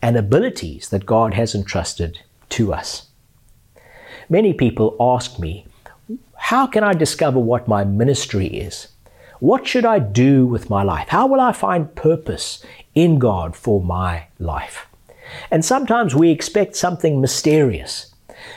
and 0.00 0.16
abilities 0.16 0.88
that 0.88 1.04
God 1.04 1.34
has 1.34 1.54
entrusted 1.54 2.20
to 2.50 2.72
us. 2.72 3.08
Many 4.30 4.54
people 4.54 4.96
ask 4.98 5.38
me, 5.38 5.66
How 6.36 6.66
can 6.66 6.82
I 6.82 6.94
discover 6.94 7.38
what 7.38 7.68
my 7.68 7.84
ministry 7.84 8.46
is? 8.46 8.88
What 9.40 9.66
should 9.66 9.84
I 9.84 9.98
do 9.98 10.46
with 10.46 10.70
my 10.70 10.82
life? 10.82 11.08
How 11.08 11.26
will 11.26 11.40
I 11.40 11.52
find 11.52 11.94
purpose 11.94 12.64
in 12.94 13.18
God 13.18 13.54
for 13.54 13.82
my 13.82 14.28
life? 14.38 14.86
And 15.50 15.64
sometimes 15.64 16.14
we 16.14 16.30
expect 16.30 16.76
something 16.76 17.20
mysterious. 17.20 18.09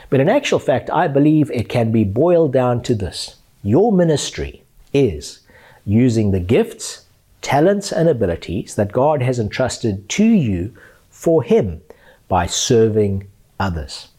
But 0.10 0.20
in 0.20 0.30
actual 0.30 0.60
fact, 0.60 0.90
I 0.90 1.08
believe 1.08 1.50
it 1.52 1.70
can 1.70 1.92
be 1.92 2.04
boiled 2.04 2.54
down 2.54 2.82
to 2.84 2.96
this 2.96 3.38
your 3.64 3.94
ministry 3.94 4.64
is 4.94 5.40
using 5.86 6.32
the 6.32 6.40
gifts, 6.40 7.06
talents, 7.42 7.92
and 7.92 8.10
abilities 8.10 8.76
that 8.76 8.92
God 8.92 9.22
has 9.22 9.40
entrusted 9.40 10.10
to 10.10 10.26
you 10.26 10.76
for 11.10 11.44
Him 11.44 11.82
by 12.28 12.46
serving 12.46 13.28
others. 13.60 14.10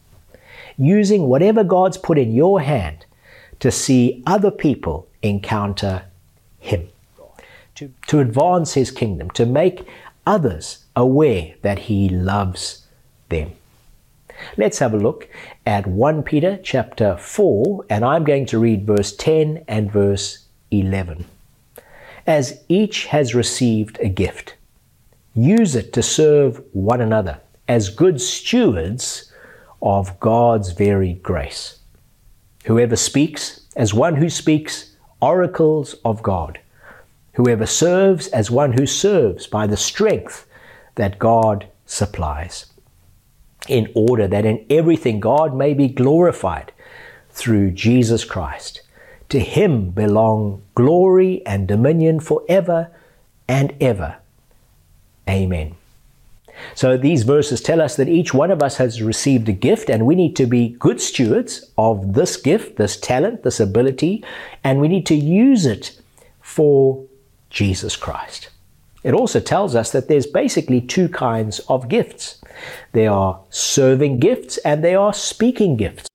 Using 0.77 1.29
whatever 1.29 1.63
God's 1.63 1.99
put 1.99 2.19
in 2.19 2.33
your 2.33 2.61
hand 2.61 3.05
to 3.61 3.71
see 3.71 4.23
other 4.27 4.51
people 4.51 5.09
encounter 5.23 6.05
Him, 6.59 6.89
to, 7.75 7.93
to 8.09 8.21
advance 8.21 8.75
His 8.75 8.91
kingdom, 8.91 9.31
to 9.33 9.47
make 9.47 9.87
others 10.27 10.85
aware 10.97 11.55
that 11.63 11.81
He 11.81 12.09
loves 12.09 12.87
them. 13.29 13.53
Let's 14.57 14.79
have 14.79 14.95
a 14.95 14.99
look 14.99 15.29
at 15.67 15.87
1 15.87 16.23
Peter 16.23 16.59
chapter 16.63 17.17
4, 17.17 17.87
and 17.91 18.05
I'm 18.05 18.25
going 18.25 18.47
to 18.47 18.59
read 18.59 18.87
verse 18.87 19.15
10 19.17 19.65
and 19.67 19.91
verse 19.91 20.47
11. 20.71 21.25
As 22.27 22.61
each 22.69 23.07
has 23.07 23.35
received 23.35 23.99
a 24.01 24.09
gift, 24.09 24.55
use 25.35 25.75
it 25.75 25.93
to 25.93 26.03
serve 26.03 26.63
one 26.73 27.01
another 27.01 27.41
as 27.69 27.89
good 27.91 28.21
stewards 28.21 29.33
of 29.83 30.19
God's 30.21 30.73
varied 30.73 31.23
grace. 31.23 31.79
Whoever 32.65 32.97
speaks, 32.97 33.67
as 33.77 33.93
one 33.93 34.17
who 34.17 34.31
speaks 34.31 34.95
oracles 35.21 35.95
of 36.05 36.23
God. 36.23 36.61
Whoever 37.35 37.67
serves, 37.67 38.29
as 38.29 38.51
one 38.51 38.73
who 38.73 38.87
serves 38.87 39.47
by 39.47 39.67
the 39.67 39.77
strength 39.77 40.47
that 40.95 41.19
God 41.19 41.67
supplies 41.87 42.67
in 43.69 43.91
order 43.95 44.27
that 44.29 44.45
in 44.45 44.65
everything 44.71 45.21
God 45.21 45.55
may 45.55 45.75
be 45.75 45.89
glorified 45.89 46.73
through 47.31 47.73
Jesus 47.73 48.25
Christ. 48.25 48.83
To 49.31 49.41
him 49.41 49.91
belong 49.91 50.63
glory 50.75 51.45
and 51.47 51.67
dominion 51.67 52.21
forever 52.21 52.91
and 53.49 53.75
ever. 53.81 54.17
Amen. 55.29 55.75
So 56.75 56.97
these 56.97 57.25
verses 57.25 57.61
tell 57.61 57.81
us 57.81 57.97
that 57.97 58.09
each 58.09 58.33
one 58.33 58.51
of 58.51 58.63
us 58.63 58.77
has 58.77 59.03
received 59.03 59.49
a 59.49 59.53
gift 59.53 59.91
and 59.91 60.07
we 60.07 60.15
need 60.15 60.37
to 60.37 60.47
be 60.47 60.77
good 60.79 61.01
stewards 61.01 61.71
of 61.77 62.15
this 62.15 62.37
gift, 62.37 62.77
this 62.77 62.97
talent, 62.97 63.43
this 63.43 63.61
ability, 63.61 64.25
and 64.63 64.81
we 64.81 64.89
need 64.89 65.07
to 65.07 65.15
use 65.15 65.67
it 65.67 66.01
for 66.41 67.05
Jesus 67.51 67.97
Christ. 67.97 68.51
It 69.05 69.13
also 69.13 69.39
tells 69.39 69.77
us 69.77 69.93
that 69.93 70.09
there's 70.09 70.27
basically 70.27 70.81
two 70.81 71.11
kinds 71.11 71.61
of 71.69 71.89
gifts. 71.89 72.41
There 72.93 73.11
are 73.11 73.41
serving 73.51 74.19
gifts 74.19 74.57
and 74.59 74.83
there 74.83 74.99
are 74.99 75.13
speaking 75.13 75.77
gifts. 75.77 76.09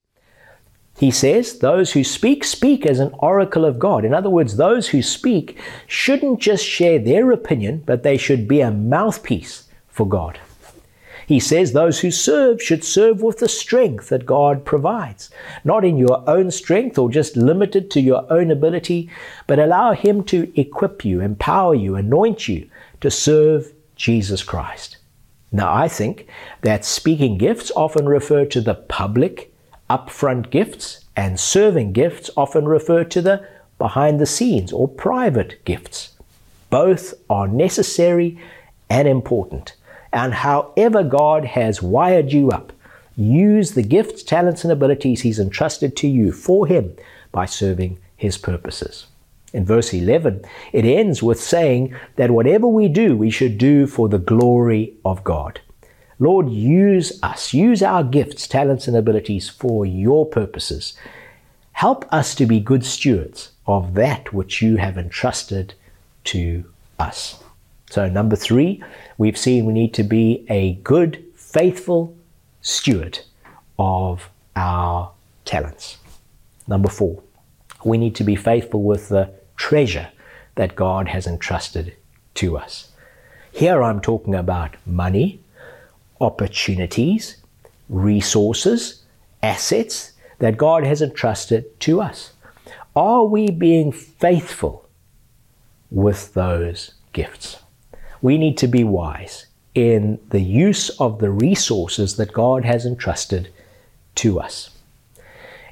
He 0.97 1.11
says 1.11 1.59
those 1.59 1.93
who 1.93 2.03
speak, 2.03 2.43
speak 2.43 2.85
as 2.85 2.99
an 2.99 3.13
oracle 3.19 3.63
of 3.63 3.79
God. 3.79 4.03
In 4.03 4.13
other 4.13 4.29
words, 4.29 4.57
those 4.57 4.89
who 4.89 5.01
speak 5.01 5.57
shouldn't 5.87 6.39
just 6.39 6.65
share 6.65 6.99
their 6.99 7.31
opinion, 7.31 7.83
but 7.85 8.03
they 8.03 8.17
should 8.17 8.47
be 8.47 8.59
a 8.59 8.71
mouthpiece 8.71 9.69
for 9.87 10.07
God. 10.07 10.39
He 11.25 11.39
says 11.39 11.71
those 11.71 11.99
who 11.99 12.09
serve 12.09 12.59
should 12.59 12.83
serve 12.83 13.21
with 13.21 13.37
the 13.37 13.47
strength 13.47 14.09
that 14.09 14.25
God 14.25 14.65
provides, 14.65 15.29
not 15.63 15.85
in 15.85 15.95
your 15.95 16.27
own 16.27 16.49
strength 16.49 16.97
or 16.97 17.11
just 17.11 17.37
limited 17.37 17.91
to 17.91 18.01
your 18.01 18.25
own 18.33 18.49
ability, 18.49 19.11
but 19.45 19.59
allow 19.59 19.93
Him 19.93 20.23
to 20.23 20.51
equip 20.59 21.05
you, 21.05 21.21
empower 21.21 21.75
you, 21.75 21.95
anoint 21.95 22.47
you 22.47 22.67
to 23.01 23.11
serve 23.11 23.73
Jesus 23.95 24.43
Christ. 24.43 24.97
Now, 25.51 25.73
I 25.73 25.87
think 25.87 26.27
that 26.61 26.85
speaking 26.85 27.37
gifts 27.37 27.71
often 27.75 28.07
refer 28.07 28.45
to 28.45 28.61
the 28.61 28.75
public, 28.75 29.53
upfront 29.89 30.51
gifts, 30.51 31.05
and 31.15 31.39
serving 31.39 31.93
gifts 31.93 32.29
often 32.37 32.65
refer 32.65 33.03
to 33.05 33.21
the 33.21 33.47
behind 33.77 34.19
the 34.19 34.25
scenes 34.25 34.71
or 34.71 34.87
private 34.87 35.63
gifts. 35.65 36.13
Both 36.69 37.13
are 37.29 37.47
necessary 37.47 38.39
and 38.89 39.07
important. 39.07 39.75
And 40.13 40.33
however 40.33 41.03
God 41.03 41.45
has 41.45 41.81
wired 41.81 42.31
you 42.31 42.49
up, 42.49 42.71
use 43.15 43.71
the 43.71 43.83
gifts, 43.83 44.23
talents, 44.23 44.63
and 44.63 44.71
abilities 44.71 45.21
He's 45.21 45.39
entrusted 45.39 45.95
to 45.97 46.07
you 46.07 46.31
for 46.31 46.67
Him 46.67 46.95
by 47.31 47.45
serving 47.45 47.97
His 48.15 48.37
purposes. 48.37 49.07
In 49.53 49.65
verse 49.65 49.93
11, 49.93 50.43
it 50.73 50.85
ends 50.85 51.23
with 51.23 51.41
saying 51.41 51.95
that 52.17 52.31
whatever 52.31 52.67
we 52.67 52.87
do, 52.87 53.17
we 53.17 53.31
should 53.31 53.57
do 53.57 53.87
for 53.87 54.07
the 54.07 54.19
glory 54.19 54.93
of 55.03 55.23
God. 55.23 55.59
Lord, 56.19 56.49
use 56.49 57.17
us, 57.23 57.53
use 57.53 57.81
our 57.81 58.03
gifts, 58.03 58.47
talents, 58.47 58.87
and 58.87 58.95
abilities 58.95 59.49
for 59.49 59.85
your 59.85 60.25
purposes. 60.25 60.93
Help 61.71 62.05
us 62.13 62.35
to 62.35 62.45
be 62.45 62.59
good 62.59 62.85
stewards 62.85 63.51
of 63.65 63.93
that 63.93 64.33
which 64.33 64.61
you 64.61 64.75
have 64.75 64.97
entrusted 64.97 65.73
to 66.25 66.65
us. 66.99 67.41
So, 67.89 68.07
number 68.07 68.35
three, 68.35 68.83
we've 69.17 69.37
seen 69.37 69.65
we 69.65 69.73
need 69.73 69.93
to 69.95 70.03
be 70.03 70.45
a 70.49 70.73
good, 70.83 71.23
faithful 71.35 72.15
steward 72.61 73.19
of 73.79 74.29
our 74.55 75.11
talents. 75.45 75.97
Number 76.67 76.89
four, 76.89 77.23
we 77.83 77.97
need 77.97 78.13
to 78.15 78.23
be 78.23 78.35
faithful 78.35 78.83
with 78.83 79.09
the 79.09 79.31
treasure 79.59 80.09
that 80.55 80.75
God 80.75 81.09
has 81.09 81.27
entrusted 81.27 81.95
to 82.35 82.57
us. 82.57 82.91
Here 83.51 83.83
I'm 83.83 84.01
talking 84.01 84.33
about 84.33 84.75
money, 84.85 85.41
opportunities, 86.19 87.37
resources, 87.89 89.03
assets 89.43 90.13
that 90.39 90.57
God 90.57 90.83
has 90.85 91.01
entrusted 91.01 91.79
to 91.81 92.01
us. 92.01 92.33
Are 92.95 93.25
we 93.25 93.51
being 93.51 93.91
faithful 93.91 94.89
with 95.91 96.33
those 96.33 96.93
gifts. 97.13 97.57
We 98.21 98.37
need 98.37 98.57
to 98.59 98.67
be 98.67 98.83
wise 98.83 99.45
in 99.73 100.19
the 100.29 100.41
use 100.41 100.89
of 100.99 101.19
the 101.19 101.31
resources 101.31 102.17
that 102.17 102.33
God 102.33 102.65
has 102.65 102.85
entrusted 102.85 103.51
to 104.15 104.39
us. 104.39 104.69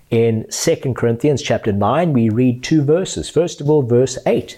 In 0.09 0.45
2 0.49 0.93
Corinthians 0.93 1.41
chapter 1.41 1.73
9, 1.73 2.13
we 2.13 2.29
read 2.29 2.63
two 2.63 2.81
verses. 2.81 3.29
First 3.29 3.59
of 3.59 3.69
all, 3.69 3.81
verse 3.81 4.17
8, 4.25 4.57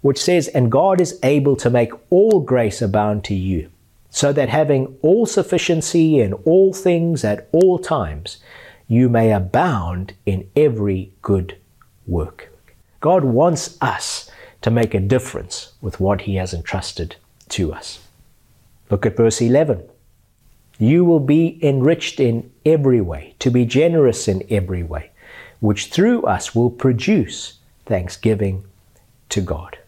which 0.00 0.18
says, 0.18 0.48
And 0.48 0.72
God 0.72 1.02
is 1.02 1.18
able 1.22 1.54
to 1.56 1.68
make 1.68 1.92
all 2.08 2.40
grace 2.40 2.80
abound 2.80 3.22
to 3.24 3.34
you, 3.34 3.70
so 4.08 4.32
that 4.32 4.48
having 4.48 4.96
all 5.02 5.26
sufficiency 5.26 6.18
in 6.18 6.32
all 6.32 6.72
things 6.72 7.24
at 7.24 7.46
all 7.52 7.78
times, 7.78 8.38
you 8.88 9.10
may 9.10 9.32
abound 9.32 10.14
in 10.24 10.48
every 10.56 11.12
good 11.20 11.58
work. 12.06 12.48
God 13.00 13.22
wants 13.22 13.76
us 13.82 14.30
to 14.62 14.70
make 14.70 14.94
a 14.94 15.00
difference 15.00 15.72
with 15.82 16.00
what 16.00 16.22
He 16.22 16.36
has 16.36 16.54
entrusted 16.54 17.16
to 17.50 17.72
us. 17.74 18.00
Look 18.90 19.04
at 19.04 19.16
verse 19.16 19.42
11. 19.42 19.89
You 20.80 21.04
will 21.04 21.20
be 21.20 21.58
enriched 21.62 22.20
in 22.20 22.50
every 22.64 23.02
way, 23.02 23.34
to 23.40 23.50
be 23.50 23.66
generous 23.66 24.26
in 24.26 24.42
every 24.48 24.82
way, 24.82 25.10
which 25.60 25.88
through 25.88 26.22
us 26.22 26.54
will 26.54 26.70
produce 26.70 27.58
thanksgiving 27.84 28.64
to 29.28 29.42
God. 29.42 29.78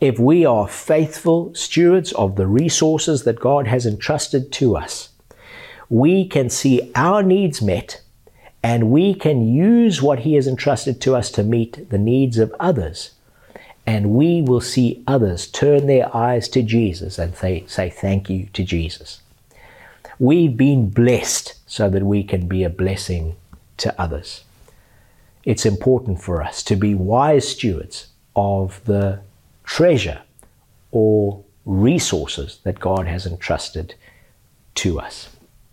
If 0.00 0.18
we 0.18 0.44
are 0.44 0.68
faithful 0.68 1.54
stewards 1.54 2.12
of 2.12 2.36
the 2.36 2.46
resources 2.46 3.24
that 3.24 3.40
God 3.40 3.66
has 3.66 3.86
entrusted 3.86 4.52
to 4.52 4.76
us, 4.76 5.08
we 5.88 6.28
can 6.28 6.50
see 6.50 6.92
our 6.94 7.22
needs 7.22 7.62
met 7.62 8.02
and 8.62 8.90
we 8.90 9.14
can 9.14 9.48
use 9.48 10.02
what 10.02 10.20
He 10.20 10.34
has 10.34 10.46
entrusted 10.46 11.00
to 11.00 11.16
us 11.16 11.30
to 11.30 11.42
meet 11.42 11.88
the 11.88 11.98
needs 11.98 12.36
of 12.36 12.54
others. 12.60 13.12
And 13.86 14.10
we 14.10 14.42
will 14.42 14.60
see 14.60 15.02
others 15.06 15.46
turn 15.46 15.86
their 15.86 16.14
eyes 16.14 16.48
to 16.50 16.62
Jesus 16.62 17.18
and 17.18 17.34
say, 17.34 17.64
say 17.66 17.88
thank 17.88 18.28
you 18.28 18.48
to 18.52 18.62
Jesus. 18.62 19.22
We've 20.18 20.56
been 20.56 20.90
blessed 20.90 21.54
so 21.66 21.90
that 21.90 22.04
we 22.04 22.22
can 22.22 22.46
be 22.46 22.62
a 22.64 22.70
blessing 22.70 23.36
to 23.78 24.00
others. 24.00 24.44
It's 25.44 25.66
important 25.66 26.20
for 26.20 26.42
us 26.42 26.62
to 26.64 26.76
be 26.76 26.94
wise 26.94 27.48
stewards 27.48 28.08
of 28.36 28.84
the 28.84 29.20
treasure 29.64 30.22
or 30.92 31.42
resources 31.66 32.60
that 32.62 32.80
God 32.80 33.06
has 33.06 33.26
entrusted 33.26 33.94
to 34.76 35.00
us. 35.00 35.28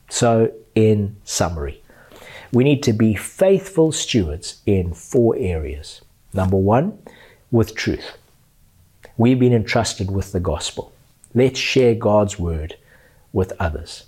So, 0.09 0.51
in 0.75 1.15
summary, 1.23 1.81
we 2.51 2.63
need 2.63 2.83
to 2.83 2.93
be 2.93 3.15
faithful 3.15 3.91
stewards 3.91 4.61
in 4.65 4.93
four 4.93 5.35
areas. 5.37 6.01
Number 6.33 6.57
one, 6.57 6.99
with 7.51 7.75
truth. 7.75 8.17
We've 9.17 9.39
been 9.39 9.53
entrusted 9.53 10.09
with 10.09 10.31
the 10.31 10.39
gospel. 10.39 10.91
Let's 11.33 11.59
share 11.59 11.95
God's 11.95 12.39
word 12.39 12.75
with 13.33 13.53
others. 13.59 14.05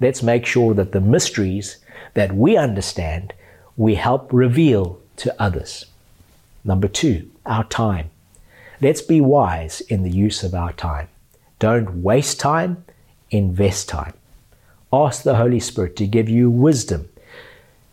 Let's 0.00 0.22
make 0.22 0.46
sure 0.46 0.74
that 0.74 0.92
the 0.92 1.00
mysteries 1.00 1.78
that 2.14 2.34
we 2.34 2.56
understand, 2.56 3.32
we 3.76 3.94
help 3.94 4.32
reveal 4.32 5.00
to 5.16 5.40
others. 5.40 5.86
Number 6.64 6.88
two, 6.88 7.30
our 7.46 7.64
time. 7.64 8.10
Let's 8.80 9.02
be 9.02 9.20
wise 9.20 9.80
in 9.82 10.02
the 10.02 10.10
use 10.10 10.42
of 10.42 10.54
our 10.54 10.72
time. 10.72 11.08
Don't 11.58 12.02
waste 12.02 12.40
time, 12.40 12.84
invest 13.30 13.88
time. 13.88 14.14
Ask 14.92 15.22
the 15.22 15.36
Holy 15.36 15.60
Spirit 15.60 15.96
to 15.96 16.06
give 16.06 16.28
you 16.28 16.50
wisdom, 16.50 17.08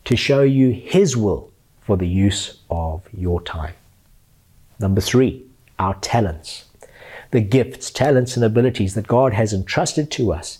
to 0.05 0.15
show 0.15 0.41
you 0.41 0.71
His 0.71 1.15
will 1.15 1.51
for 1.81 1.97
the 1.97 2.07
use 2.07 2.59
of 2.69 3.03
your 3.13 3.41
time. 3.41 3.73
Number 4.79 5.01
three, 5.01 5.43
our 5.79 5.95
talents. 5.95 6.65
The 7.31 7.41
gifts, 7.41 7.91
talents, 7.91 8.35
and 8.35 8.43
abilities 8.43 8.93
that 8.95 9.07
God 9.07 9.33
has 9.33 9.53
entrusted 9.53 10.11
to 10.11 10.33
us 10.33 10.59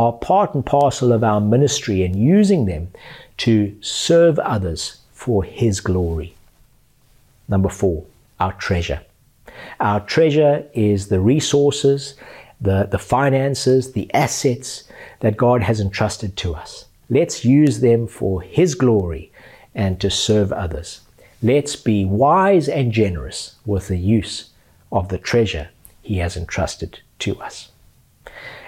are 0.00 0.14
part 0.14 0.54
and 0.54 0.64
parcel 0.64 1.12
of 1.12 1.22
our 1.22 1.42
ministry 1.42 2.02
and 2.02 2.16
using 2.16 2.64
them 2.64 2.88
to 3.36 3.76
serve 3.82 4.38
others 4.38 5.00
for 5.12 5.44
His 5.44 5.80
glory. 5.80 6.34
Number 7.48 7.68
four, 7.68 8.06
our 8.38 8.54
treasure. 8.54 9.02
Our 9.78 10.00
treasure 10.00 10.64
is 10.72 11.08
the 11.08 11.20
resources, 11.20 12.14
the, 12.62 12.88
the 12.90 12.98
finances, 12.98 13.92
the 13.92 14.10
assets 14.14 14.84
that 15.20 15.36
God 15.36 15.62
has 15.62 15.80
entrusted 15.80 16.34
to 16.38 16.54
us. 16.54 16.86
Let's 17.10 17.44
use 17.44 17.80
them 17.80 18.06
for 18.06 18.40
His 18.40 18.74
glory 18.74 19.30
and 19.74 20.00
to 20.00 20.10
serve 20.10 20.50
others. 20.50 21.02
Let's 21.42 21.76
be 21.76 22.06
wise 22.06 22.70
and 22.70 22.90
generous 22.90 23.56
with 23.66 23.88
the 23.88 23.98
use 23.98 24.48
of 24.90 25.08
the 25.10 25.18
treasure 25.18 25.68
He 26.00 26.16
has 26.18 26.38
entrusted 26.38 27.00
to 27.18 27.38
us. 27.42 27.70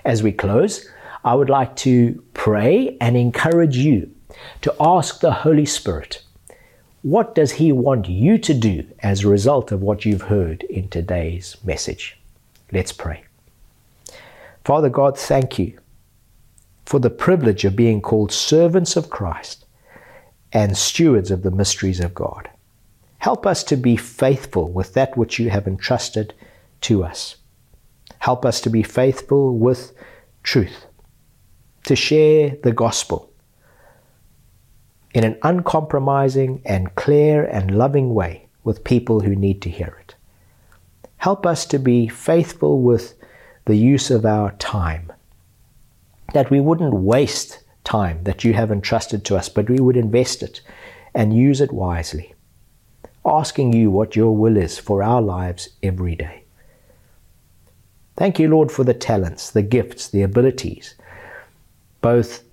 As 0.05 0.23
we 0.23 0.33
close, 0.33 0.87
I 1.25 1.35
would 1.35 1.51
like 1.51 1.77
to 1.77 2.23
pray 2.35 2.97
and 3.01 3.17
encourage 3.17 3.77
you 3.77 4.11
to 4.63 4.75
ask 4.81 5.21
the 5.21 5.33
Holy 5.33 5.67
Spirit 5.67 6.23
what 7.03 7.35
does 7.35 7.53
He 7.53 7.73
want 7.73 8.09
you 8.09 8.39
to 8.39 8.55
do 8.55 8.87
as 9.01 9.25
a 9.25 9.29
result 9.29 9.73
of 9.73 9.83
what 9.83 10.05
you've 10.05 10.23
heard 10.23 10.63
in 10.65 10.89
today's 10.89 11.57
message? 11.65 12.17
Let's 12.71 12.93
pray. 12.93 13.25
Father 14.65 14.89
God, 14.89 15.19
thank 15.19 15.59
you 15.59 15.79
for 16.87 17.01
the 17.01 17.11
privilege 17.11 17.65
of 17.65 17.75
being 17.75 18.01
called 18.01 18.31
servants 18.31 18.97
of 18.97 19.11
Christ 19.11 19.65
and 20.53 20.77
stewards 20.77 21.33
of 21.33 21.43
the 21.43 21.51
mysteries 21.51 21.99
of 21.99 22.15
God. 22.15 22.49
Help 23.19 23.47
us 23.47 23.65
to 23.65 23.77
be 23.77 23.97
faithful 23.97 24.71
with 24.71 24.95
that 24.95 25.17
which 25.17 25.39
you 25.39 25.51
have 25.51 25.67
entrusted 25.67 26.35
to 26.83 27.03
us. 27.03 27.37
Help 28.21 28.45
us 28.45 28.61
to 28.61 28.71
be 28.71 28.83
faithful 28.83 29.59
with 29.59 29.93
truth, 30.45 30.87
to 31.85 31.97
share 31.97 32.57
the 32.63 32.73
gospel 32.73 33.33
in 35.15 35.25
an 35.25 35.39
uncompromising 35.43 36.63
and 36.65 36.95
clear 36.95 37.45
and 37.45 37.77
loving 37.77 38.15
way 38.15 38.49
with 38.65 38.85
people 38.85 39.21
who 39.21 39.35
need 39.35 39.61
to 39.63 39.71
hear 39.71 39.99
it. 40.01 40.15
Help 41.19 41.47
us 41.47 41.67
to 41.67 41.79
be 41.79 42.09
faithful 42.09 42.81
with 42.81 43.15
the 43.67 43.77
use 43.77 44.11
of 44.11 44.25
our 44.25 44.53
time, 44.53 45.13
that 46.33 46.51
we 46.51 46.61
wouldn't 46.61 46.95
waste 46.95 47.61
time 47.85 48.23
that 48.25 48.43
you 48.43 48.55
have 48.55 48.73
entrusted 48.73 49.25
to 49.25 49.37
us, 49.37 49.49
but 49.49 49.69
we 49.69 49.79
would 49.79 49.97
invest 49.97 50.43
it 50.43 50.61
and 51.15 51.37
use 51.37 51.61
it 51.61 51.73
wisely, 51.73 52.35
asking 53.25 53.73
you 53.73 53.91
what 53.91 54.17
your 54.17 54.35
will 54.35 54.57
is 54.57 54.79
for 54.79 55.03
our 55.03 55.21
lives 55.21 55.69
every 55.83 56.17
day. 56.17 56.43
Thank 58.17 58.39
you, 58.39 58.49
Lord, 58.49 58.71
for 58.73 58.85
the 58.85 58.95
talents, 58.95 59.51
the 59.51 59.63
gifts, 59.63 60.09
the 60.09 60.23
abilities, 60.23 60.95
both 62.03 62.45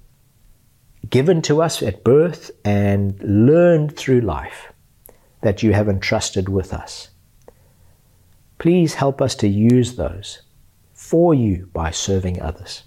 given 1.10 1.42
to 1.42 1.62
us 1.62 1.84
at 1.84 2.04
birth 2.04 2.52
and 2.64 3.22
learned 3.22 3.98
through 3.98 4.22
life 4.22 4.72
that 5.42 5.64
you 5.64 5.74
have 5.74 5.90
entrusted 5.90 6.48
with 6.48 6.74
us. 6.74 7.10
Please 8.58 8.94
help 8.96 9.22
us 9.22 9.36
to 9.36 9.48
use 9.48 9.96
those 9.96 10.42
for 10.94 11.34
you 11.34 11.70
by 11.74 11.92
serving 11.92 12.42
others. 12.42 12.84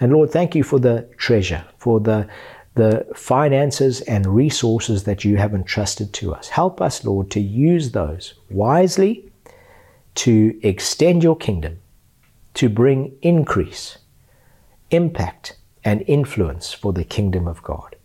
And 0.00 0.12
Lord, 0.12 0.30
thank 0.30 0.54
you 0.54 0.62
for 0.62 0.78
the 0.78 1.08
treasure, 1.16 1.64
for 1.78 1.98
the, 1.98 2.28
the 2.74 3.06
finances 3.14 4.02
and 4.02 4.26
resources 4.26 5.04
that 5.04 5.24
you 5.24 5.36
have 5.38 5.54
entrusted 5.54 6.12
to 6.14 6.34
us. 6.34 6.48
Help 6.48 6.80
us, 6.80 7.04
Lord, 7.04 7.30
to 7.32 7.40
use 7.40 7.90
those 7.90 8.34
wisely 8.50 9.24
to 10.16 10.58
extend 10.62 11.22
your 11.22 11.36
kingdom, 11.36 11.78
to 12.54 12.68
bring 12.68 13.16
increase, 13.22 13.98
impact, 14.90 15.56
and 15.84 16.02
influence 16.06 16.72
for 16.72 16.92
the 16.92 17.04
kingdom 17.04 17.46
of 17.46 17.62
God. 17.62 17.96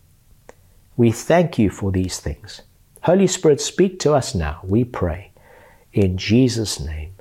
We 0.95 1.11
thank 1.11 1.57
you 1.57 1.69
for 1.69 1.91
these 1.91 2.19
things. 2.19 2.61
Holy 3.03 3.27
Spirit, 3.27 3.59
speak 3.59 3.99
to 3.99 4.13
us 4.13 4.33
now, 4.35 4.61
we 4.63 4.83
pray. 4.83 5.31
In 5.91 6.17
Jesus' 6.17 6.79
name. 6.79 7.15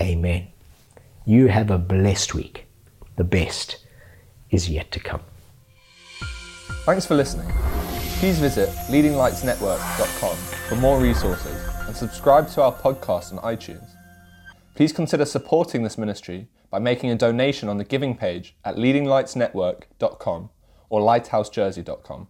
Amen. 0.00 0.48
You 1.24 1.46
have 1.48 1.70
a 1.70 1.78
blessed 1.78 2.34
week. 2.34 2.66
The 3.16 3.24
best 3.24 3.84
is 4.50 4.68
yet 4.68 4.90
to 4.92 5.00
come. 5.00 5.22
Thanks 6.84 7.06
for 7.06 7.14
listening. 7.14 7.50
Please 8.18 8.38
visit 8.38 8.68
leadinglightsnetwork.com 8.88 10.36
for 10.36 10.76
more 10.76 11.00
resources 11.00 11.56
and 11.86 11.96
subscribe 11.96 12.48
to 12.50 12.62
our 12.62 12.72
podcast 12.72 13.32
on 13.32 13.38
iTunes. 13.56 13.88
Please 14.74 14.92
consider 14.92 15.24
supporting 15.24 15.82
this 15.82 15.98
ministry 15.98 16.48
by 16.70 16.78
making 16.78 17.10
a 17.10 17.16
donation 17.16 17.68
on 17.68 17.76
the 17.76 17.84
giving 17.84 18.16
page 18.16 18.56
at 18.64 18.76
leadinglightsnetwork.com 18.76 20.50
or 20.88 21.00
lighthousejersey.com. 21.00 22.28